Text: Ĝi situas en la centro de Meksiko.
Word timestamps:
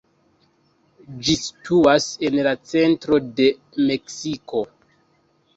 Ĝi 1.27 1.35
situas 1.41 2.07
en 2.29 2.37
la 2.49 2.53
centro 2.71 3.21
de 3.41 3.51
Meksiko. 3.91 4.65